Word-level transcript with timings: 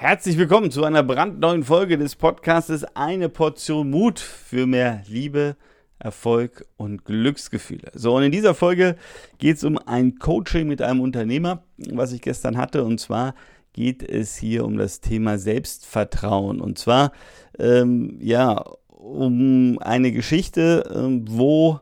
Herzlich 0.00 0.38
willkommen 0.38 0.70
zu 0.70 0.82
einer 0.84 1.02
brandneuen 1.02 1.62
Folge 1.62 1.98
des 1.98 2.16
Podcastes 2.16 2.84
Eine 2.96 3.28
Portion 3.28 3.90
Mut 3.90 4.18
für 4.18 4.66
mehr 4.66 5.02
Liebe, 5.06 5.56
Erfolg 5.98 6.64
und 6.78 7.04
Glücksgefühle. 7.04 7.90
So, 7.92 8.16
und 8.16 8.22
in 8.22 8.32
dieser 8.32 8.54
Folge 8.54 8.96
geht 9.36 9.58
es 9.58 9.64
um 9.64 9.76
ein 9.76 10.18
Coaching 10.18 10.68
mit 10.68 10.80
einem 10.80 11.02
Unternehmer, 11.02 11.64
was 11.76 12.12
ich 12.12 12.22
gestern 12.22 12.56
hatte. 12.56 12.82
Und 12.82 12.98
zwar 12.98 13.34
geht 13.74 14.02
es 14.02 14.38
hier 14.38 14.64
um 14.64 14.78
das 14.78 15.02
Thema 15.02 15.36
Selbstvertrauen. 15.36 16.62
Und 16.62 16.78
zwar, 16.78 17.12
ähm, 17.58 18.16
ja, 18.22 18.64
um 18.88 19.78
eine 19.80 20.12
Geschichte, 20.12 20.90
ähm, 20.96 21.26
wo 21.28 21.78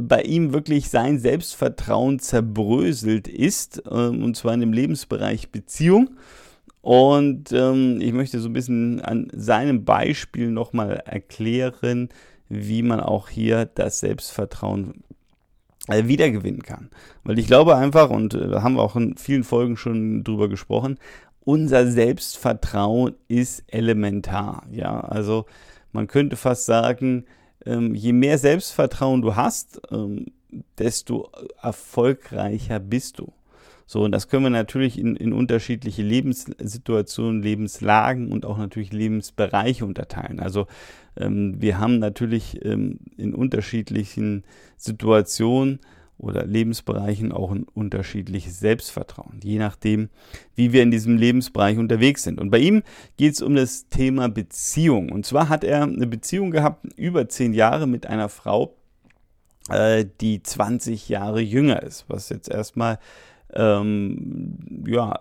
bei 0.00 0.22
ihm 0.22 0.52
wirklich 0.52 0.90
sein 0.90 1.18
Selbstvertrauen 1.18 2.20
zerbröselt 2.20 3.26
ist, 3.26 3.82
ähm, 3.90 4.22
und 4.22 4.36
zwar 4.36 4.54
in 4.54 4.60
dem 4.60 4.72
Lebensbereich 4.72 5.50
Beziehung. 5.50 6.10
Und 6.88 7.52
ähm, 7.52 8.00
ich 8.00 8.14
möchte 8.14 8.40
so 8.40 8.48
ein 8.48 8.54
bisschen 8.54 9.02
an 9.02 9.28
seinem 9.34 9.84
Beispiel 9.84 10.50
nochmal 10.50 11.02
erklären, 11.04 12.08
wie 12.48 12.80
man 12.80 12.98
auch 12.98 13.28
hier 13.28 13.66
das 13.66 14.00
Selbstvertrauen 14.00 15.04
äh, 15.88 16.06
wiedergewinnen 16.06 16.62
kann. 16.62 16.88
Weil 17.24 17.38
ich 17.38 17.46
glaube 17.46 17.76
einfach, 17.76 18.08
und 18.08 18.32
äh, 18.32 18.48
da 18.48 18.62
haben 18.62 18.76
wir 18.76 18.82
auch 18.82 18.96
in 18.96 19.18
vielen 19.18 19.44
Folgen 19.44 19.76
schon 19.76 20.24
drüber 20.24 20.48
gesprochen, 20.48 20.98
unser 21.40 21.86
Selbstvertrauen 21.86 23.16
ist 23.28 23.64
elementar. 23.66 24.66
Ja, 24.70 24.98
also 25.00 25.44
man 25.92 26.06
könnte 26.06 26.36
fast 26.36 26.64
sagen, 26.64 27.26
ähm, 27.66 27.94
je 27.94 28.14
mehr 28.14 28.38
Selbstvertrauen 28.38 29.20
du 29.20 29.36
hast, 29.36 29.78
ähm, 29.90 30.24
desto 30.78 31.30
erfolgreicher 31.60 32.78
bist 32.78 33.18
du. 33.18 33.30
So, 33.90 34.02
und 34.02 34.12
das 34.12 34.28
können 34.28 34.42
wir 34.42 34.50
natürlich 34.50 34.98
in, 34.98 35.16
in 35.16 35.32
unterschiedliche 35.32 36.02
Lebenssituationen, 36.02 37.42
Lebenslagen 37.42 38.30
und 38.30 38.44
auch 38.44 38.58
natürlich 38.58 38.92
Lebensbereiche 38.92 39.86
unterteilen. 39.86 40.40
Also 40.40 40.66
ähm, 41.16 41.54
wir 41.58 41.78
haben 41.78 41.98
natürlich 41.98 42.62
ähm, 42.66 42.98
in 43.16 43.34
unterschiedlichen 43.34 44.44
Situationen 44.76 45.80
oder 46.18 46.44
Lebensbereichen 46.44 47.32
auch 47.32 47.50
ein 47.50 47.62
unterschiedliches 47.62 48.60
Selbstvertrauen, 48.60 49.40
je 49.42 49.56
nachdem, 49.56 50.10
wie 50.54 50.74
wir 50.74 50.82
in 50.82 50.90
diesem 50.90 51.16
Lebensbereich 51.16 51.78
unterwegs 51.78 52.24
sind. 52.24 52.38
Und 52.38 52.50
bei 52.50 52.58
ihm 52.58 52.82
geht 53.16 53.32
es 53.32 53.40
um 53.40 53.54
das 53.54 53.88
Thema 53.88 54.28
Beziehung. 54.28 55.10
Und 55.10 55.24
zwar 55.24 55.48
hat 55.48 55.64
er 55.64 55.84
eine 55.84 56.06
Beziehung 56.06 56.50
gehabt, 56.50 56.84
über 56.98 57.26
zehn 57.30 57.54
Jahre 57.54 57.86
mit 57.86 58.06
einer 58.06 58.28
Frau, 58.28 58.76
äh, 59.70 60.04
die 60.20 60.42
20 60.42 61.08
Jahre 61.08 61.40
jünger 61.40 61.82
ist, 61.82 62.04
was 62.08 62.28
jetzt 62.28 62.50
erstmal 62.50 62.98
ähm, 63.54 64.84
ja, 64.86 65.20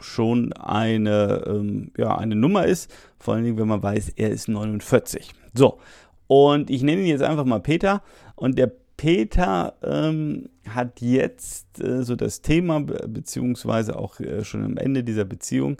schon 0.00 0.52
eine, 0.52 1.44
ähm, 1.46 1.90
ja, 1.96 2.16
eine 2.16 2.36
Nummer 2.36 2.66
ist. 2.66 2.90
Vor 3.18 3.34
allen 3.34 3.44
Dingen, 3.44 3.58
wenn 3.58 3.68
man 3.68 3.82
weiß, 3.82 4.10
er 4.16 4.30
ist 4.30 4.48
49. 4.48 5.32
So, 5.54 5.78
und 6.26 6.70
ich 6.70 6.82
nenne 6.82 7.02
ihn 7.02 7.08
jetzt 7.08 7.22
einfach 7.22 7.44
mal 7.44 7.60
Peter. 7.60 8.02
Und 8.36 8.58
der 8.58 8.70
Peter 8.96 9.74
ähm, 9.82 10.48
hat 10.68 11.00
jetzt 11.00 11.80
äh, 11.80 12.02
so 12.02 12.16
das 12.16 12.42
Thema, 12.42 12.80
beziehungsweise 12.80 13.96
auch 13.96 14.20
äh, 14.20 14.44
schon 14.44 14.64
am 14.64 14.76
Ende 14.76 15.04
dieser 15.04 15.24
Beziehung, 15.24 15.76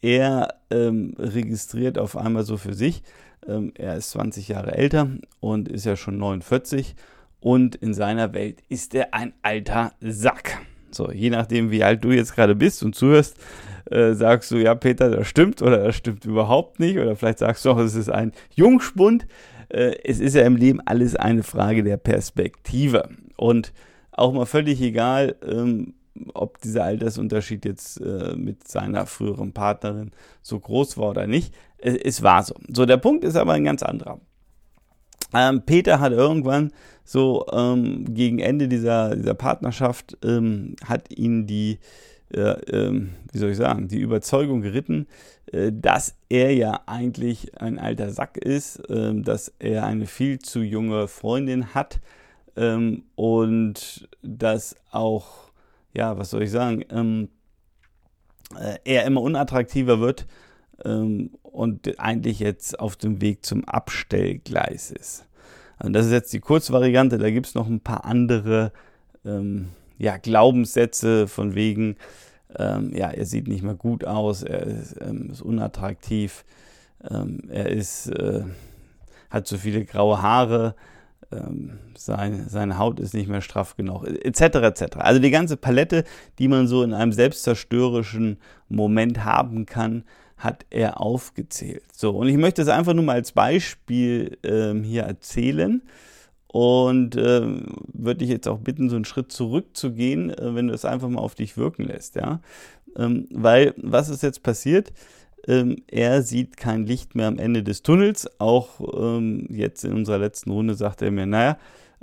er 0.00 0.54
ähm, 0.70 1.14
registriert 1.18 1.98
auf 1.98 2.16
einmal 2.16 2.44
so 2.44 2.56
für 2.56 2.74
sich, 2.74 3.02
ähm, 3.46 3.72
er 3.74 3.96
ist 3.96 4.10
20 4.10 4.48
Jahre 4.48 4.72
älter 4.72 5.10
und 5.40 5.68
ist 5.68 5.86
ja 5.86 5.96
schon 5.96 6.18
49 6.18 6.94
und 7.40 7.74
in 7.74 7.94
seiner 7.94 8.32
Welt 8.34 8.62
ist 8.68 8.94
er 8.94 9.14
ein 9.14 9.32
alter 9.42 9.92
Sack. 10.00 10.58
So, 10.90 11.10
je 11.10 11.30
nachdem, 11.30 11.70
wie 11.70 11.84
alt 11.84 12.04
du 12.04 12.10
jetzt 12.10 12.34
gerade 12.34 12.54
bist 12.54 12.82
und 12.82 12.94
zuhörst, 12.94 13.36
äh, 13.90 14.14
sagst 14.14 14.50
du, 14.50 14.56
ja, 14.56 14.74
Peter, 14.74 15.10
das 15.10 15.26
stimmt 15.26 15.62
oder 15.62 15.84
das 15.84 15.96
stimmt 15.96 16.24
überhaupt 16.24 16.80
nicht. 16.80 16.98
Oder 16.98 17.16
vielleicht 17.16 17.38
sagst 17.38 17.64
du 17.64 17.70
auch, 17.70 17.78
es 17.78 17.94
ist 17.94 18.10
ein 18.10 18.32
Jungspund. 18.54 19.26
Äh, 19.68 19.96
es 20.04 20.20
ist 20.20 20.34
ja 20.34 20.42
im 20.42 20.56
Leben 20.56 20.80
alles 20.84 21.16
eine 21.16 21.42
Frage 21.42 21.82
der 21.82 21.96
Perspektive. 21.96 23.08
Und 23.36 23.72
auch 24.12 24.32
mal 24.32 24.46
völlig 24.46 24.80
egal, 24.80 25.36
ähm, 25.46 25.94
ob 26.34 26.60
dieser 26.60 26.84
Altersunterschied 26.84 27.64
jetzt 27.64 28.00
äh, 28.00 28.34
mit 28.36 28.66
seiner 28.66 29.06
früheren 29.06 29.52
Partnerin 29.52 30.10
so 30.42 30.58
groß 30.58 30.98
war 30.98 31.10
oder 31.10 31.26
nicht. 31.26 31.54
Es, 31.78 31.94
es 31.96 32.22
war 32.22 32.42
so. 32.42 32.54
So, 32.68 32.86
der 32.86 32.96
Punkt 32.96 33.24
ist 33.24 33.36
aber 33.36 33.52
ein 33.52 33.64
ganz 33.64 33.82
anderer. 33.82 34.20
Ähm, 35.34 35.62
Peter 35.64 36.00
hat 36.00 36.12
irgendwann 36.12 36.72
so 37.08 37.46
ähm, 37.52 38.04
gegen 38.12 38.38
Ende 38.38 38.68
dieser, 38.68 39.16
dieser 39.16 39.32
Partnerschaft 39.32 40.18
ähm, 40.22 40.76
hat 40.84 41.10
ihn 41.10 41.46
die, 41.46 41.78
äh, 42.34 42.50
ähm, 42.70 43.14
wie 43.32 43.38
soll 43.38 43.52
ich 43.52 43.56
sagen, 43.56 43.88
die 43.88 43.98
Überzeugung 43.98 44.60
geritten, 44.60 45.06
äh, 45.50 45.72
dass 45.72 46.16
er 46.28 46.54
ja 46.54 46.82
eigentlich 46.84 47.58
ein 47.62 47.78
alter 47.78 48.10
Sack 48.10 48.36
ist, 48.36 48.76
äh, 48.90 49.14
dass 49.22 49.54
er 49.58 49.86
eine 49.86 50.04
viel 50.04 50.38
zu 50.38 50.60
junge 50.60 51.08
Freundin 51.08 51.72
hat 51.74 51.98
ähm, 52.56 53.04
und 53.14 54.06
dass 54.20 54.76
auch, 54.90 55.50
ja, 55.94 56.18
was 56.18 56.28
soll 56.28 56.42
ich 56.42 56.50
sagen, 56.50 56.84
ähm, 56.90 57.30
äh, 58.54 58.76
er 58.84 59.06
immer 59.06 59.22
unattraktiver 59.22 59.98
wird 60.00 60.26
ähm, 60.84 61.30
und 61.40 61.98
eigentlich 61.98 62.38
jetzt 62.38 62.78
auf 62.78 62.96
dem 62.96 63.22
Weg 63.22 63.46
zum 63.46 63.64
Abstellgleis 63.64 64.90
ist. 64.90 65.24
Also 65.78 65.92
das 65.92 66.06
ist 66.06 66.12
jetzt 66.12 66.32
die 66.32 66.40
Kurzvariante, 66.40 67.18
da 67.18 67.30
gibt 67.30 67.46
es 67.46 67.54
noch 67.54 67.68
ein 67.68 67.80
paar 67.80 68.04
andere 68.04 68.72
ähm, 69.24 69.68
ja, 69.98 70.16
Glaubenssätze 70.16 71.28
von 71.28 71.54
wegen, 71.54 71.96
ähm, 72.56 72.92
ja, 72.94 73.10
er 73.10 73.24
sieht 73.24 73.48
nicht 73.48 73.62
mehr 73.62 73.74
gut 73.74 74.04
aus, 74.04 74.42
er 74.42 74.66
ist, 74.66 74.96
ähm, 75.00 75.30
ist 75.30 75.42
unattraktiv, 75.42 76.44
ähm, 77.08 77.42
er 77.48 77.68
ist, 77.70 78.08
äh, 78.08 78.44
hat 79.30 79.46
zu 79.46 79.58
viele 79.58 79.84
graue 79.84 80.22
Haare, 80.22 80.74
ähm, 81.30 81.78
sein, 81.96 82.46
seine 82.48 82.78
Haut 82.78 83.00
ist 83.00 83.12
nicht 83.12 83.28
mehr 83.28 83.42
straff 83.42 83.76
genug, 83.76 84.06
etc. 84.06 84.40
etc. 84.40 84.96
Also 84.98 85.20
die 85.20 85.30
ganze 85.30 85.56
Palette, 85.56 86.04
die 86.38 86.48
man 86.48 86.66
so 86.66 86.82
in 86.82 86.94
einem 86.94 87.12
selbstzerstörerischen 87.12 88.38
Moment 88.68 89.24
haben 89.24 89.66
kann, 89.66 90.04
hat 90.38 90.64
er 90.70 91.00
aufgezählt. 91.00 91.84
So, 91.92 92.10
und 92.10 92.28
ich 92.28 92.36
möchte 92.36 92.62
es 92.62 92.68
einfach 92.68 92.94
nur 92.94 93.04
mal 93.04 93.14
als 93.14 93.32
Beispiel 93.32 94.38
ähm, 94.44 94.84
hier 94.84 95.02
erzählen 95.02 95.82
und 96.46 97.16
ähm, 97.16 97.66
würde 97.92 98.18
dich 98.18 98.30
jetzt 98.30 98.48
auch 98.48 98.58
bitten, 98.58 98.88
so 98.88 98.96
einen 98.96 99.04
Schritt 99.04 99.32
zurückzugehen, 99.32 100.30
äh, 100.30 100.54
wenn 100.54 100.68
du 100.68 100.74
es 100.74 100.84
einfach 100.84 101.08
mal 101.08 101.20
auf 101.20 101.34
dich 101.34 101.56
wirken 101.56 101.84
lässt, 101.84 102.14
ja. 102.14 102.40
Ähm, 102.96 103.26
weil, 103.30 103.74
was 103.76 104.08
ist 104.08 104.22
jetzt 104.22 104.42
passiert? 104.42 104.92
Ähm, 105.46 105.76
er 105.88 106.22
sieht 106.22 106.56
kein 106.56 106.86
Licht 106.86 107.14
mehr 107.14 107.26
am 107.26 107.38
Ende 107.38 107.62
des 107.62 107.82
Tunnels. 107.82 108.28
Auch 108.40 108.80
ähm, 108.98 109.46
jetzt 109.50 109.84
in 109.84 109.92
unserer 109.92 110.18
letzten 110.18 110.50
Runde 110.50 110.74
sagt 110.74 111.02
er 111.02 111.10
mir, 111.10 111.26
naja, 111.26 111.58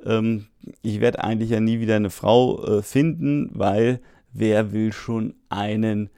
ähm, 0.06 0.46
ich 0.82 1.00
werde 1.02 1.24
eigentlich 1.24 1.50
ja 1.50 1.60
nie 1.60 1.80
wieder 1.80 1.96
eine 1.96 2.10
Frau 2.10 2.64
äh, 2.64 2.82
finden, 2.82 3.50
weil 3.54 4.00
wer 4.32 4.72
will 4.74 4.94
schon 4.94 5.36
einen 5.50 6.10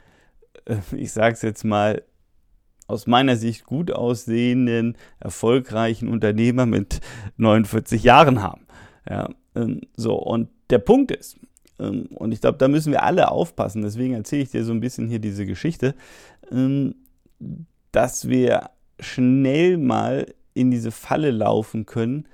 äh, 0.68 0.78
ich 0.96 1.12
sage 1.12 1.34
es 1.34 1.42
jetzt 1.42 1.64
mal, 1.64 2.04
aus 2.88 3.08
meiner 3.08 3.36
Sicht 3.36 3.66
gut 3.66 3.92
aussehenden, 3.92 4.98
erfolgreichen 5.20 6.08
Unternehmer 6.08 6.66
mit 6.66 7.02
49 7.38 8.04
Jahren 8.04 8.42
haben. 8.42 8.66
Ja, 9.10 9.30
ähm, 9.56 9.82
so, 9.96 10.16
und 10.16 10.50
der 10.70 10.80
Punkt 10.80 11.12
ist, 11.12 11.38
ähm, 11.80 12.08
und 12.16 12.32
ich 12.32 12.42
glaube, 12.42 12.58
da 12.58 12.68
müssen 12.68 12.92
wir 12.92 13.04
alle 13.04 13.32
aufpassen, 13.32 13.82
deswegen 13.82 14.14
erzähle 14.14 14.44
ich 14.44 14.52
dir 14.52 14.64
so 14.64 14.72
ein 14.72 14.80
bisschen 14.80 15.08
hier 15.08 15.20
diese 15.20 15.46
Geschichte, 15.46 15.96
ähm, 16.52 16.96
dass 17.92 18.28
wir 18.28 18.70
schnell 19.00 19.78
mal 19.78 20.26
in 20.54 20.72
diese 20.72 20.92
Falle 20.92 21.32
laufen 21.32 21.86
können, 21.86 22.28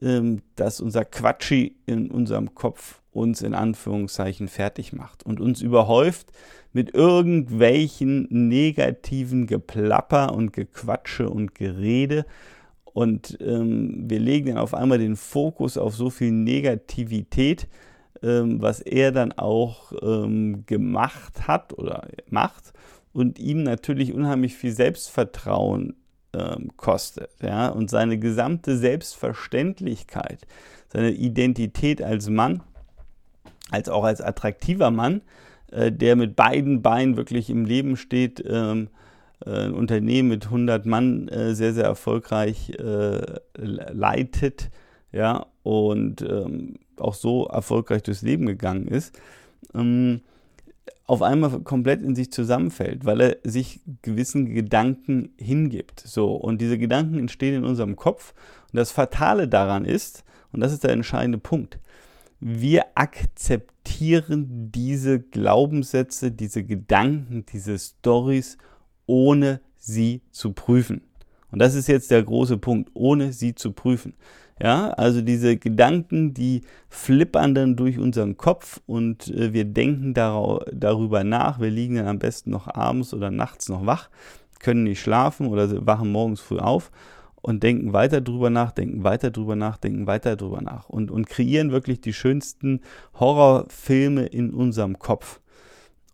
dass 0.00 0.80
unser 0.80 1.04
Quatschi 1.04 1.76
in 1.86 2.10
unserem 2.10 2.54
Kopf 2.54 3.00
uns 3.12 3.42
in 3.42 3.54
Anführungszeichen 3.54 4.48
fertig 4.48 4.92
macht 4.92 5.24
und 5.24 5.40
uns 5.40 5.62
überhäuft 5.62 6.32
mit 6.72 6.92
irgendwelchen 6.92 8.26
negativen 8.30 9.46
Geplapper 9.46 10.34
und 10.34 10.52
Gequatsche 10.52 11.30
und 11.30 11.54
Gerede. 11.54 12.26
Und 12.84 13.38
ähm, 13.40 14.04
wir 14.08 14.18
legen 14.18 14.48
dann 14.48 14.58
auf 14.58 14.74
einmal 14.74 14.98
den 14.98 15.16
Fokus 15.16 15.78
auf 15.78 15.94
so 15.94 16.10
viel 16.10 16.32
Negativität, 16.32 17.68
ähm, 18.22 18.60
was 18.60 18.80
er 18.80 19.12
dann 19.12 19.32
auch 19.32 19.92
ähm, 20.02 20.64
gemacht 20.66 21.46
hat 21.46 21.72
oder 21.78 22.08
macht 22.28 22.72
und 23.12 23.38
ihm 23.38 23.62
natürlich 23.62 24.12
unheimlich 24.12 24.54
viel 24.54 24.72
Selbstvertrauen 24.72 25.94
ähm, 26.34 26.70
kostet. 26.76 27.30
Ja? 27.40 27.68
Und 27.68 27.90
seine 27.90 28.18
gesamte 28.18 28.76
Selbstverständlichkeit, 28.76 30.46
seine 30.92 31.12
Identität 31.12 32.02
als 32.02 32.28
Mann 32.28 32.62
als 33.70 33.88
auch 33.88 34.04
als 34.04 34.20
attraktiver 34.20 34.90
Mann, 34.90 35.22
äh, 35.70 35.90
der 35.90 36.16
mit 36.16 36.36
beiden 36.36 36.82
Beinen 36.82 37.16
wirklich 37.16 37.50
im 37.50 37.64
Leben 37.64 37.96
steht, 37.96 38.42
ähm, 38.46 38.88
äh, 39.44 39.50
ein 39.50 39.74
Unternehmen 39.74 40.28
mit 40.28 40.46
100 40.46 40.86
Mann 40.86 41.28
äh, 41.28 41.54
sehr, 41.54 41.74
sehr 41.74 41.84
erfolgreich 41.84 42.70
äh, 42.70 43.40
leitet, 43.56 44.70
ja, 45.12 45.46
und 45.62 46.22
ähm, 46.22 46.74
auch 46.96 47.14
so 47.14 47.46
erfolgreich 47.46 48.02
durchs 48.02 48.22
Leben 48.22 48.46
gegangen 48.46 48.88
ist. 48.88 49.18
Ähm, 49.74 50.22
auf 51.06 51.22
einmal 51.22 51.60
komplett 51.60 52.02
in 52.02 52.14
sich 52.14 52.32
zusammenfällt, 52.32 53.04
weil 53.04 53.20
er 53.20 53.36
sich 53.44 53.80
gewissen 54.02 54.54
Gedanken 54.54 55.34
hingibt. 55.36 56.00
So, 56.00 56.34
und 56.34 56.60
diese 56.60 56.78
Gedanken 56.78 57.18
entstehen 57.18 57.54
in 57.54 57.64
unserem 57.64 57.96
Kopf. 57.96 58.34
Und 58.72 58.78
das 58.78 58.90
Fatale 58.90 59.46
daran 59.46 59.84
ist, 59.84 60.24
und 60.52 60.60
das 60.60 60.72
ist 60.72 60.84
der 60.84 60.92
entscheidende 60.92 61.38
Punkt, 61.38 61.78
wir 62.40 62.84
akzeptieren 62.94 64.70
diese 64.72 65.20
Glaubenssätze, 65.20 66.30
diese 66.30 66.64
Gedanken, 66.64 67.44
diese 67.52 67.78
Stories, 67.78 68.58
ohne 69.06 69.60
sie 69.76 70.22
zu 70.30 70.52
prüfen. 70.52 71.02
Und 71.50 71.58
das 71.60 71.74
ist 71.74 71.86
jetzt 71.86 72.10
der 72.10 72.22
große 72.22 72.58
Punkt, 72.58 72.90
ohne 72.94 73.32
sie 73.32 73.54
zu 73.54 73.72
prüfen. 73.72 74.14
Ja, 74.60 74.90
also 74.90 75.20
diese 75.20 75.56
Gedanken, 75.56 76.32
die 76.32 76.62
flippern 76.88 77.56
dann 77.56 77.74
durch 77.74 77.98
unseren 77.98 78.36
Kopf 78.36 78.80
und 78.86 79.28
äh, 79.28 79.52
wir 79.52 79.64
denken 79.64 80.14
darüber 80.14 81.24
nach. 81.24 81.58
Wir 81.58 81.70
liegen 81.70 81.96
dann 81.96 82.06
am 82.06 82.18
besten 82.20 82.50
noch 82.50 82.72
abends 82.72 83.12
oder 83.12 83.32
nachts 83.32 83.68
noch 83.68 83.84
wach, 83.84 84.10
können 84.60 84.84
nicht 84.84 85.00
schlafen 85.00 85.48
oder 85.48 85.84
wachen 85.86 86.12
morgens 86.12 86.40
früh 86.40 86.58
auf 86.58 86.92
und 87.44 87.62
denken 87.62 87.92
weiter 87.92 88.20
drüber 88.20 88.48
nach, 88.48 88.70
denken 88.70 89.02
weiter 89.02 89.30
drüber 89.30 89.56
nach, 89.56 89.76
denken 89.76 90.06
weiter 90.06 90.36
drüber 90.36 90.62
nach 90.62 90.88
und, 90.88 91.10
und 91.10 91.28
kreieren 91.28 91.72
wirklich 91.72 92.00
die 92.00 92.14
schönsten 92.14 92.80
Horrorfilme 93.18 94.24
in 94.26 94.54
unserem 94.54 94.98
Kopf. 94.98 95.40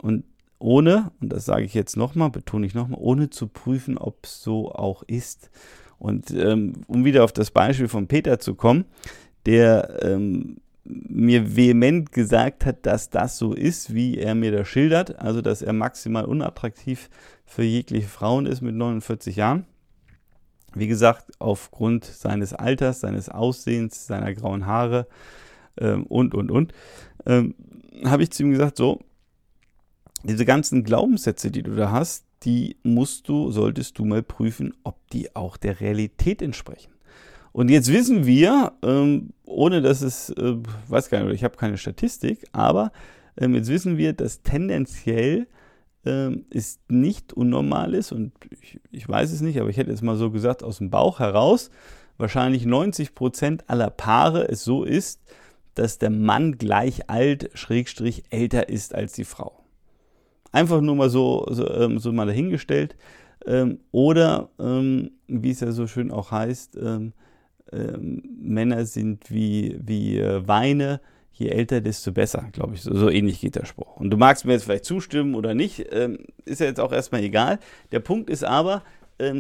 Und 0.03 0.25
ohne, 0.59 1.13
und 1.21 1.33
das 1.33 1.45
sage 1.45 1.65
ich 1.65 1.75
jetzt 1.75 1.97
nochmal, 1.97 2.31
betone 2.31 2.67
ich 2.67 2.75
nochmal, 2.75 2.99
ohne 3.01 3.31
zu 3.31 3.47
prüfen, 3.47 3.97
ob 3.97 4.25
es 4.25 4.43
so 4.43 4.73
auch 4.73 5.03
ist. 5.05 5.51
Und 6.01 6.31
ähm, 6.31 6.73
um 6.87 7.05
wieder 7.05 7.23
auf 7.25 7.33
das 7.33 7.51
Beispiel 7.51 7.87
von 7.87 8.09
Peter 8.09 8.41
zu 8.41 8.55
kommen, 8.55 8.87
der 9.45 10.03
ähm, 10.03 10.57
mir 10.85 11.57
vehement 11.57 12.11
gesagt 12.11 12.65
hat, 12.65 12.87
dass 12.87 13.11
das 13.11 13.37
so 13.37 13.53
ist, 13.53 13.95
wie 13.95 14.17
er 14.17 14.35
mir 14.35 14.51
das 14.51 14.67
schildert, 14.67 15.19
also 15.19 15.43
dass 15.43 15.61
er 15.61 15.75
maximal 15.75 16.25
unattraktiv 16.25 17.11
für 17.45 17.65
jegliche 17.65 18.09
Frauen 18.09 18.47
ist 18.47 18.63
mit 18.63 18.75
49 18.75 19.37
Jahren. 19.37 19.67
Wie 20.75 20.87
gesagt, 20.87 21.33
aufgrund 21.39 22.07
seines 22.07 22.55
Alters, 22.55 23.01
seines 23.01 23.29
Aussehens, 23.29 24.07
seiner 24.07 24.33
grauen 24.33 24.65
Haare 24.65 25.07
ähm, 25.79 26.05
und, 26.05 26.35
und, 26.35 26.51
und, 26.51 26.73
ähm, 27.27 27.55
habe 28.05 28.23
ich 28.23 28.31
zu 28.31 28.43
ihm 28.43 28.53
gesagt, 28.53 28.79
so, 28.79 29.01
diese 30.23 30.47
ganzen 30.47 30.83
Glaubenssätze, 30.83 31.51
die 31.51 31.63
du 31.63 31.77
da 31.77 31.91
hast, 31.91 32.25
die 32.45 32.77
musst 32.83 33.29
du, 33.29 33.51
solltest 33.51 33.99
du 33.99 34.05
mal 34.05 34.23
prüfen, 34.23 34.75
ob 34.83 34.97
die 35.11 35.35
auch 35.37 35.57
der 35.57 35.81
Realität 35.81 36.43
entsprechen. 36.43 36.93
Und 37.53 37.69
jetzt 37.69 37.93
wissen 37.93 38.27
wir, 38.27 38.73
ähm, 38.83 39.31
ohne 39.45 39.83
dass 39.83 40.03
es, 40.03 40.31
äh, 40.31 40.57
weiß 40.89 41.11
gar 41.11 41.25
nicht, 41.25 41.35
ich 41.35 41.45
habe 41.45 41.57
keine 41.57 41.79
Statistik, 41.79 42.45
aber 42.53 42.93
ähm, 43.37 43.55
jetzt 43.55 43.69
wissen 43.69 43.97
wir, 43.97 44.13
dass 44.13 44.43
tendenziell 44.43 45.49
ähm, 46.05 46.47
es 46.51 46.79
nicht 46.89 47.33
unnormal 47.33 47.95
ist 47.95 48.13
und 48.13 48.33
ich, 48.51 48.81
ich, 48.91 49.09
weiß 49.09 49.33
es 49.33 49.41
nicht, 49.41 49.61
aber 49.61 49.69
ich 49.69 49.77
hätte 49.77 49.91
es 49.91 50.01
mal 50.01 50.17
so 50.17 50.31
gesagt 50.31 50.63
aus 50.63 50.79
dem 50.79 50.91
Bauch 50.91 51.19
heraus, 51.19 51.71
wahrscheinlich 52.17 52.65
90 52.65 53.15
Prozent 53.15 53.65
aller 53.69 53.91
Paare 53.91 54.49
es 54.49 54.65
so 54.65 54.85
ist, 54.85 55.21
dass 55.75 55.99
der 55.99 56.11
Mann 56.11 56.59
gleich 56.59 57.11
alt, 57.11 57.51
schrägstrich 57.55 58.25
älter 58.31 58.69
ist 58.69 58.95
als 58.95 59.13
die 59.13 59.25
Frau. 59.25 59.60
Einfach 60.53 60.81
nur 60.81 60.97
mal 60.97 61.11
so, 61.11 61.47
so, 61.51 61.69
ähm, 61.69 61.99
so 61.99 62.13
mal 62.13 62.27
dahingestellt. 62.27 62.97
Ähm, 63.47 63.79
oder, 63.91 64.51
ähm, 64.59 65.13
wie 65.27 65.51
es 65.51 65.61
ja 65.61 65.73
so 65.73 65.87
schön 65.87 66.11
auch 66.11 66.31
heißt, 66.31 66.77
ähm, 66.77 67.13
ähm, 67.73 68.23
Männer 68.41 68.85
sind 68.85 69.31
wie, 69.31 69.79
wie 69.81 70.19
äh, 70.19 70.47
Weine, 70.47 71.01
je 71.33 71.49
älter, 71.49 71.81
desto 71.81 72.13
besser, 72.13 72.49
glaube 72.53 72.75
ich. 72.75 72.83
So, 72.83 72.95
so, 72.95 73.09
ähnlich 73.09 73.41
geht 73.41 73.57
der 73.57 73.65
Spruch. 73.65 73.97
Und 73.97 74.11
du 74.11 74.17
magst 74.17 74.45
mir 74.45 74.53
jetzt 74.53 74.65
vielleicht 74.65 74.85
zustimmen 74.85 75.35
oder 75.35 75.55
nicht, 75.55 75.79
ist 75.79 76.61
ja 76.61 76.67
jetzt 76.67 76.81
auch 76.81 76.93
erstmal 76.93 77.23
egal. 77.23 77.59
Der 77.93 78.01
Punkt 78.01 78.29
ist 78.29 78.45
aber, 78.45 78.83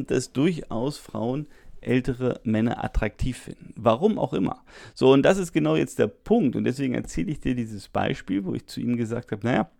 dass 0.07 0.33
durchaus 0.33 0.97
Frauen 0.97 1.47
ältere 1.81 2.41
Männer 2.45 2.83
attraktiv 2.85 3.39
finden. 3.39 3.73
Warum 3.77 4.19
auch 4.19 4.33
immer. 4.33 4.63
So, 4.95 5.13
und 5.13 5.23
das 5.23 5.39
ist 5.39 5.53
genau 5.53 5.77
jetzt 5.77 5.99
der 5.99 6.07
Punkt. 6.07 6.57
Und 6.57 6.65
deswegen 6.65 6.95
erzähle 6.95 7.33
ich 7.33 7.41
dir 7.41 7.55
dieses 7.55 7.89
Beispiel, 7.89 8.45
wo 8.45 8.55
ich 8.55 8.67
zu 8.67 8.81
ihm 8.81 8.97
gesagt 8.97 9.33
habe, 9.33 9.47
naja, 9.47 9.71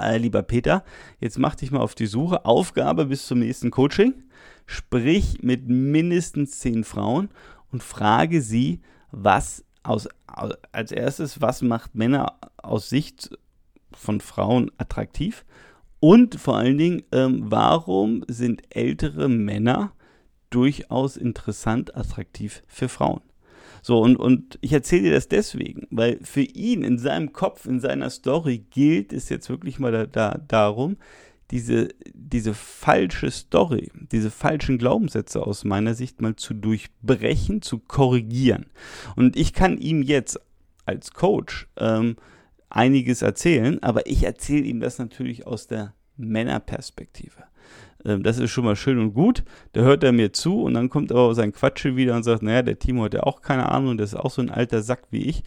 äh, 0.00 0.18
lieber 0.18 0.42
Peter, 0.42 0.84
jetzt 1.20 1.38
mach 1.38 1.54
dich 1.54 1.70
mal 1.70 1.80
auf 1.80 1.94
die 1.94 2.06
Suche. 2.06 2.44
Aufgabe 2.44 3.06
bis 3.06 3.26
zum 3.26 3.38
nächsten 3.40 3.70
Coaching. 3.70 4.14
Sprich 4.66 5.42
mit 5.42 5.68
mindestens 5.68 6.58
zehn 6.58 6.84
Frauen 6.84 7.28
und 7.70 7.82
frage 7.82 8.42
sie, 8.42 8.80
was 9.10 9.64
aus, 9.82 10.08
als 10.72 10.92
erstes, 10.92 11.40
was 11.40 11.62
macht 11.62 11.94
Männer 11.94 12.38
aus 12.56 12.88
Sicht 12.88 13.30
von 13.92 14.20
Frauen 14.20 14.70
attraktiv? 14.78 15.44
Und 16.00 16.38
vor 16.38 16.56
allen 16.56 16.78
Dingen, 16.78 17.02
ähm, 17.12 17.44
warum 17.46 18.24
sind 18.28 18.62
ältere 18.70 19.28
Männer 19.28 19.92
durchaus 20.50 21.16
interessant, 21.16 21.96
attraktiv 21.96 22.62
für 22.66 22.88
Frauen? 22.88 23.22
So, 23.86 24.00
und, 24.00 24.16
und 24.16 24.58
ich 24.62 24.72
erzähle 24.72 25.02
dir 25.02 25.12
das 25.12 25.28
deswegen, 25.28 25.86
weil 25.92 26.18
für 26.20 26.40
ihn 26.40 26.82
in 26.82 26.98
seinem 26.98 27.32
Kopf, 27.32 27.66
in 27.66 27.78
seiner 27.78 28.10
Story 28.10 28.66
gilt 28.68 29.12
es 29.12 29.28
jetzt 29.28 29.48
wirklich 29.48 29.78
mal 29.78 29.92
da, 29.92 30.06
da, 30.06 30.40
darum, 30.48 30.96
diese, 31.52 31.90
diese 32.12 32.52
falsche 32.52 33.30
Story, 33.30 33.92
diese 34.10 34.32
falschen 34.32 34.78
Glaubenssätze 34.78 35.40
aus 35.40 35.62
meiner 35.62 35.94
Sicht 35.94 36.20
mal 36.20 36.34
zu 36.34 36.52
durchbrechen, 36.52 37.62
zu 37.62 37.78
korrigieren. 37.78 38.66
Und 39.14 39.36
ich 39.36 39.52
kann 39.52 39.78
ihm 39.78 40.02
jetzt 40.02 40.40
als 40.84 41.12
Coach 41.12 41.68
ähm, 41.76 42.16
einiges 42.68 43.22
erzählen, 43.22 43.80
aber 43.84 44.08
ich 44.08 44.24
erzähle 44.24 44.64
ihm 44.64 44.80
das 44.80 44.98
natürlich 44.98 45.46
aus 45.46 45.68
der 45.68 45.94
Männerperspektive. 46.16 47.44
Ähm, 48.04 48.22
das 48.22 48.38
ist 48.38 48.50
schon 48.50 48.64
mal 48.64 48.76
schön 48.76 48.98
und 48.98 49.14
gut. 49.14 49.44
Da 49.72 49.82
hört 49.82 50.04
er 50.04 50.12
mir 50.12 50.32
zu 50.32 50.62
und 50.62 50.74
dann 50.74 50.90
kommt 50.90 51.12
aber 51.12 51.34
sein 51.34 51.52
Quatsche 51.52 51.96
wieder 51.96 52.14
und 52.16 52.22
sagt, 52.22 52.42
naja, 52.42 52.62
der 52.62 52.78
Timo 52.78 53.04
hat 53.04 53.14
ja 53.14 53.22
auch 53.22 53.42
keine 53.42 53.70
Ahnung, 53.70 53.96
der 53.96 54.04
ist 54.04 54.14
auch 54.14 54.30
so 54.30 54.42
ein 54.42 54.50
alter 54.50 54.82
Sack 54.82 55.04
wie 55.10 55.24
ich 55.24 55.42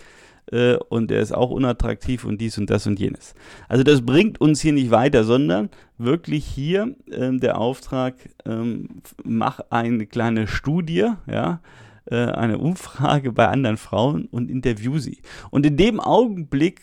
äh, 0.51 0.75
und 0.89 1.11
der 1.11 1.21
ist 1.21 1.33
auch 1.33 1.49
unattraktiv 1.49 2.25
und 2.25 2.39
dies 2.41 2.57
und 2.57 2.69
das 2.69 2.87
und 2.87 2.99
jenes. 2.99 3.33
Also 3.67 3.83
das 3.83 4.01
bringt 4.01 4.41
uns 4.41 4.61
hier 4.61 4.73
nicht 4.73 4.91
weiter, 4.91 5.23
sondern 5.23 5.69
wirklich 5.97 6.45
hier 6.45 6.95
ähm, 7.11 7.39
der 7.39 7.57
Auftrag, 7.57 8.15
ähm, 8.45 9.01
mach 9.23 9.59
eine 9.69 10.05
kleine 10.05 10.47
Studie, 10.47 11.07
ja, 11.27 11.61
äh, 12.05 12.15
eine 12.15 12.57
Umfrage 12.57 13.31
bei 13.31 13.47
anderen 13.47 13.77
Frauen 13.77 14.25
und 14.25 14.49
interview 14.49 14.97
sie. 14.97 15.19
Und 15.51 15.65
in 15.65 15.77
dem 15.77 15.99
Augenblick 15.99 16.81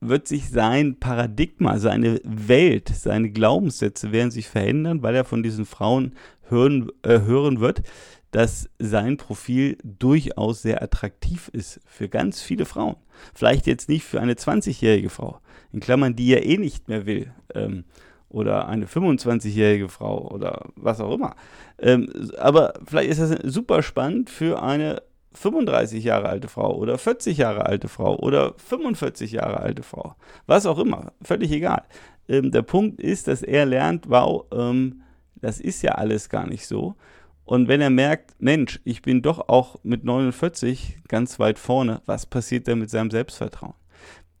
wird 0.00 0.26
sich 0.26 0.48
sein 0.48 0.98
Paradigma, 0.98 1.78
seine 1.78 2.20
Welt, 2.24 2.88
seine 2.88 3.30
Glaubenssätze 3.30 4.12
werden 4.12 4.30
sich 4.30 4.48
verändern, 4.48 5.02
weil 5.02 5.14
er 5.14 5.24
von 5.24 5.42
diesen 5.42 5.66
Frauen 5.66 6.14
hören, 6.48 6.90
äh, 7.02 7.20
hören 7.20 7.60
wird, 7.60 7.82
dass 8.30 8.70
sein 8.78 9.16
Profil 9.16 9.76
durchaus 9.82 10.62
sehr 10.62 10.82
attraktiv 10.82 11.48
ist 11.52 11.80
für 11.84 12.08
ganz 12.08 12.40
viele 12.42 12.64
Frauen. 12.64 12.96
Vielleicht 13.34 13.66
jetzt 13.66 13.88
nicht 13.88 14.04
für 14.04 14.20
eine 14.20 14.34
20-jährige 14.34 15.10
Frau, 15.10 15.40
in 15.72 15.80
Klammern, 15.80 16.16
die 16.16 16.32
er 16.32 16.46
eh 16.46 16.56
nicht 16.56 16.88
mehr 16.88 17.06
will. 17.06 17.32
Ähm, 17.54 17.84
oder 18.30 18.68
eine 18.68 18.86
25-jährige 18.86 19.88
Frau 19.88 20.30
oder 20.30 20.66
was 20.76 21.00
auch 21.00 21.12
immer. 21.12 21.34
Ähm, 21.78 22.08
aber 22.38 22.74
vielleicht 22.86 23.10
ist 23.10 23.20
das 23.20 23.36
super 23.42 23.82
spannend 23.82 24.30
für 24.30 24.62
eine 24.62 25.02
35 25.32 26.04
Jahre 26.04 26.28
alte 26.28 26.48
Frau 26.48 26.76
oder 26.76 26.98
40 26.98 27.38
Jahre 27.38 27.66
alte 27.66 27.88
Frau 27.88 28.18
oder 28.18 28.54
45 28.56 29.32
Jahre 29.32 29.60
alte 29.60 29.82
Frau. 29.82 30.16
Was 30.46 30.66
auch 30.66 30.78
immer, 30.78 31.12
völlig 31.22 31.52
egal. 31.52 31.84
Ähm, 32.28 32.50
der 32.50 32.62
Punkt 32.62 33.00
ist, 33.00 33.28
dass 33.28 33.42
er 33.42 33.66
lernt, 33.66 34.08
wow, 34.08 34.44
ähm, 34.52 35.02
das 35.36 35.60
ist 35.60 35.82
ja 35.82 35.92
alles 35.92 36.28
gar 36.28 36.46
nicht 36.46 36.66
so. 36.66 36.96
Und 37.44 37.66
wenn 37.66 37.80
er 37.80 37.90
merkt, 37.90 38.34
Mensch, 38.38 38.80
ich 38.84 39.02
bin 39.02 39.22
doch 39.22 39.48
auch 39.48 39.76
mit 39.82 40.04
49 40.04 40.98
ganz 41.08 41.38
weit 41.38 41.58
vorne, 41.58 42.00
was 42.06 42.26
passiert 42.26 42.66
denn 42.66 42.78
mit 42.78 42.90
seinem 42.90 43.10
Selbstvertrauen? 43.10 43.74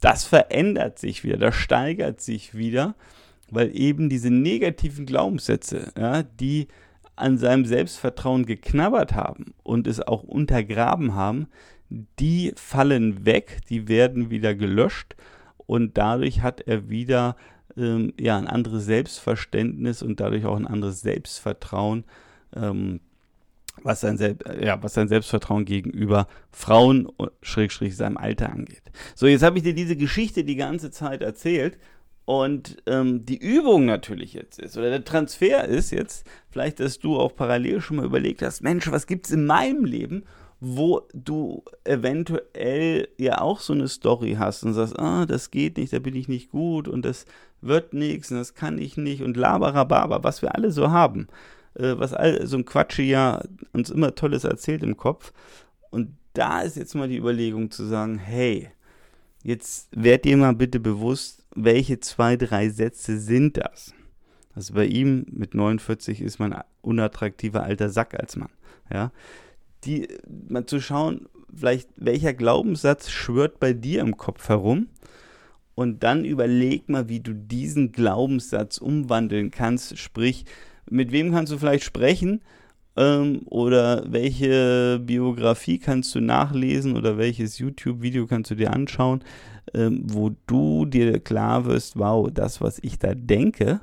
Das 0.00 0.24
verändert 0.24 0.98
sich 0.98 1.24
wieder, 1.24 1.36
das 1.36 1.54
steigert 1.56 2.20
sich 2.20 2.54
wieder, 2.54 2.94
weil 3.50 3.76
eben 3.76 4.08
diese 4.08 4.30
negativen 4.30 5.06
Glaubenssätze, 5.06 5.92
ja, 5.98 6.22
die 6.22 6.68
an 7.20 7.38
seinem 7.38 7.64
Selbstvertrauen 7.64 8.46
geknabbert 8.46 9.14
haben 9.14 9.54
und 9.62 9.86
es 9.86 10.00
auch 10.00 10.22
untergraben 10.22 11.14
haben, 11.14 11.48
die 12.18 12.52
fallen 12.56 13.24
weg, 13.26 13.60
die 13.68 13.88
werden 13.88 14.30
wieder 14.30 14.54
gelöscht 14.54 15.16
und 15.66 15.98
dadurch 15.98 16.42
hat 16.42 16.60
er 16.60 16.88
wieder 16.88 17.36
ähm, 17.76 18.12
ja, 18.18 18.36
ein 18.38 18.46
anderes 18.46 18.84
Selbstverständnis 18.84 20.02
und 20.02 20.20
dadurch 20.20 20.44
auch 20.44 20.56
ein 20.56 20.66
anderes 20.66 21.00
Selbstvertrauen, 21.00 22.04
ähm, 22.54 23.00
was, 23.82 24.00
sein 24.00 24.18
Sel 24.18 24.36
ja, 24.60 24.82
was 24.82 24.94
sein 24.94 25.08
Selbstvertrauen 25.08 25.64
gegenüber 25.64 26.26
Frauen, 26.50 27.08
Schrägstrich 27.42 27.96
seinem 27.96 28.16
Alter 28.16 28.50
angeht. 28.50 28.82
So, 29.14 29.26
jetzt 29.26 29.42
habe 29.42 29.58
ich 29.58 29.64
dir 29.64 29.74
diese 29.74 29.96
Geschichte 29.96 30.44
die 30.44 30.56
ganze 30.56 30.90
Zeit 30.90 31.22
erzählt 31.22 31.78
und 32.30 32.76
ähm, 32.86 33.26
die 33.26 33.38
Übung 33.38 33.86
natürlich 33.86 34.34
jetzt 34.34 34.60
ist, 34.60 34.78
oder 34.78 34.88
der 34.88 35.04
Transfer 35.04 35.64
ist 35.64 35.90
jetzt, 35.90 36.24
vielleicht, 36.48 36.78
dass 36.78 37.00
du 37.00 37.18
auch 37.18 37.34
parallel 37.34 37.80
schon 37.80 37.96
mal 37.96 38.06
überlegt 38.06 38.40
hast, 38.40 38.62
Mensch, 38.62 38.88
was 38.88 39.08
gibt 39.08 39.26
es 39.26 39.32
in 39.32 39.46
meinem 39.46 39.84
Leben, 39.84 40.22
wo 40.60 41.08
du 41.12 41.64
eventuell 41.82 43.08
ja 43.18 43.40
auch 43.40 43.58
so 43.58 43.72
eine 43.72 43.88
Story 43.88 44.36
hast 44.38 44.62
und 44.62 44.74
sagst, 44.74 44.96
ah, 44.96 45.26
das 45.26 45.50
geht 45.50 45.76
nicht, 45.76 45.92
da 45.92 45.98
bin 45.98 46.14
ich 46.14 46.28
nicht 46.28 46.52
gut 46.52 46.86
und 46.86 47.04
das 47.04 47.26
wird 47.62 47.94
nichts 47.94 48.30
und 48.30 48.36
das 48.36 48.54
kann 48.54 48.78
ich 48.78 48.96
nicht 48.96 49.22
und 49.22 49.36
laberababa, 49.36 50.22
was 50.22 50.40
wir 50.40 50.54
alle 50.54 50.70
so 50.70 50.92
haben, 50.92 51.26
äh, 51.74 51.94
was 51.96 52.14
all 52.14 52.46
so 52.46 52.58
ein 52.58 52.64
Quatsch 52.64 53.00
ja 53.00 53.42
uns 53.72 53.90
immer 53.90 54.14
Tolles 54.14 54.44
erzählt 54.44 54.84
im 54.84 54.96
Kopf. 54.96 55.32
Und 55.90 56.16
da 56.34 56.60
ist 56.60 56.76
jetzt 56.76 56.94
mal 56.94 57.08
die 57.08 57.18
Überlegung 57.18 57.72
zu 57.72 57.86
sagen, 57.86 58.18
hey, 58.18 58.70
jetzt 59.42 59.88
werd 59.90 60.24
dir 60.24 60.36
mal 60.36 60.54
bitte 60.54 60.78
bewusst, 60.78 61.39
welche 61.54 62.00
zwei, 62.00 62.36
drei 62.36 62.68
Sätze 62.68 63.18
sind 63.18 63.56
das? 63.56 63.94
Also 64.54 64.74
bei 64.74 64.86
ihm 64.86 65.26
mit 65.30 65.54
49 65.54 66.20
ist 66.20 66.38
man 66.38 66.60
unattraktiver 66.82 67.62
alter 67.62 67.88
Sack 67.88 68.14
als 68.18 68.36
Mann. 68.36 68.50
Ja, 68.92 69.12
die 69.84 70.08
mal 70.48 70.66
zu 70.66 70.80
schauen, 70.80 71.28
vielleicht 71.54 71.88
welcher 71.96 72.34
Glaubenssatz 72.34 73.10
schwört 73.10 73.60
bei 73.60 73.72
dir 73.72 74.00
im 74.00 74.16
Kopf 74.16 74.48
herum 74.48 74.88
und 75.74 76.02
dann 76.02 76.24
überleg 76.24 76.88
mal, 76.88 77.08
wie 77.08 77.20
du 77.20 77.34
diesen 77.34 77.92
Glaubenssatz 77.92 78.78
umwandeln 78.78 79.50
kannst. 79.50 79.98
Sprich, 79.98 80.44
mit 80.90 81.12
wem 81.12 81.32
kannst 81.32 81.52
du 81.52 81.58
vielleicht 81.58 81.84
sprechen 81.84 82.42
ähm, 82.96 83.42
oder 83.46 84.04
welche 84.12 85.00
Biografie 85.02 85.78
kannst 85.78 86.14
du 86.14 86.20
nachlesen 86.20 86.96
oder 86.96 87.16
welches 87.16 87.58
YouTube-Video 87.58 88.26
kannst 88.26 88.50
du 88.50 88.56
dir 88.56 88.72
anschauen, 88.72 89.22
ähm, 89.74 90.02
wo 90.04 90.30
du 90.46 90.86
dir 90.86 91.20
klar 91.20 91.64
wirst, 91.64 91.98
wow, 91.98 92.28
das, 92.32 92.60
was 92.60 92.78
ich 92.82 92.98
da 92.98 93.14
denke, 93.14 93.80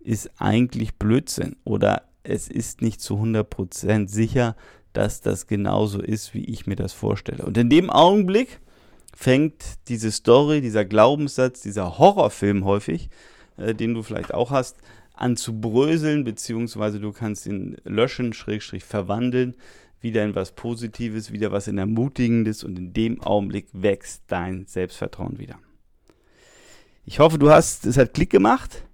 ist 0.00 0.30
eigentlich 0.38 0.96
Blödsinn 0.96 1.56
oder 1.64 2.02
es 2.22 2.48
ist 2.48 2.82
nicht 2.82 3.00
zu 3.00 3.16
100% 3.16 4.08
sicher, 4.08 4.56
dass 4.92 5.20
das 5.20 5.46
genauso 5.46 6.00
ist, 6.00 6.34
wie 6.34 6.44
ich 6.44 6.66
mir 6.66 6.76
das 6.76 6.92
vorstelle. 6.92 7.44
Und 7.44 7.58
in 7.58 7.68
dem 7.68 7.90
Augenblick 7.90 8.60
fängt 9.14 9.62
diese 9.88 10.10
Story, 10.10 10.60
dieser 10.60 10.84
Glaubenssatz, 10.84 11.62
dieser 11.62 11.98
Horrorfilm 11.98 12.64
häufig, 12.64 13.10
äh, 13.56 13.74
den 13.74 13.94
du 13.94 14.02
vielleicht 14.02 14.32
auch 14.32 14.50
hast, 14.50 14.76
an 15.14 15.36
zu 15.36 15.60
bröseln, 15.60 16.24
beziehungsweise 16.24 16.98
du 17.00 17.12
kannst 17.12 17.46
ihn 17.46 17.76
löschen, 17.84 18.32
schrägstrich 18.32 18.84
verwandeln, 18.84 19.54
wieder 20.04 20.22
in 20.22 20.36
was 20.36 20.52
Positives, 20.52 21.32
wieder 21.32 21.50
was 21.50 21.66
in 21.66 21.78
Ermutigendes 21.78 22.62
und 22.62 22.78
in 22.78 22.92
dem 22.92 23.20
Augenblick 23.20 23.66
wächst 23.72 24.22
dein 24.28 24.66
Selbstvertrauen 24.66 25.40
wieder. 25.40 25.58
Ich 27.04 27.18
hoffe, 27.18 27.38
du 27.38 27.50
hast, 27.50 27.84
es 27.86 27.98
hat 27.98 28.14
Klick 28.14 28.30
gemacht. 28.30 28.84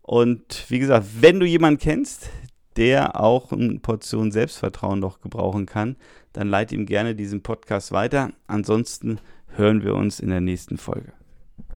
Und 0.00 0.64
wie 0.68 0.78
gesagt, 0.78 1.06
wenn 1.20 1.40
du 1.40 1.46
jemanden 1.46 1.78
kennst, 1.78 2.30
der 2.76 3.20
auch 3.20 3.52
eine 3.52 3.78
Portion 3.78 4.32
Selbstvertrauen 4.32 4.98
noch 4.98 5.20
gebrauchen 5.20 5.66
kann, 5.66 5.96
dann 6.32 6.48
leite 6.48 6.74
ihm 6.74 6.86
gerne 6.86 7.14
diesen 7.14 7.42
Podcast 7.42 7.92
weiter. 7.92 8.32
Ansonsten 8.46 9.20
hören 9.48 9.84
wir 9.84 9.94
uns 9.94 10.18
in 10.18 10.30
der 10.30 10.40
nächsten 10.40 10.78
Folge. 10.78 11.12